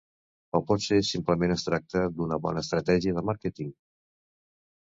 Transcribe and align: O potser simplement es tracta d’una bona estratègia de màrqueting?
O 0.59 0.61
potser 0.71 0.97
simplement 1.09 1.53
es 1.57 1.67
tracta 1.67 2.03
d’una 2.15 2.39
bona 2.47 2.65
estratègia 2.67 3.17
de 3.21 3.25
màrqueting? 3.31 3.73